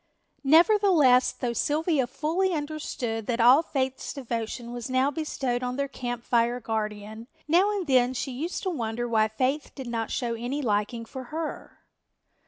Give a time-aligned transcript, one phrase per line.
[0.43, 6.23] Nevertheless, though Sylvia fully understood that all Faith's devotion was now bestowed on their Camp
[6.23, 10.63] Fire guardian, now and then she used to wonder why Faith did not show any
[10.63, 11.83] liking for her.